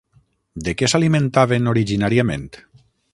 De 0.67 0.73
què 0.79 0.87
s'alimentaven 0.93 1.71
originàriament? 1.73 2.49